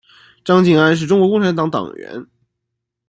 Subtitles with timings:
[0.43, 2.25] 张敬安是中国共产党党员。